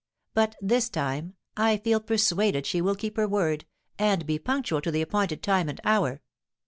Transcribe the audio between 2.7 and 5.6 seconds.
will keep her word, and be punctual to the appointed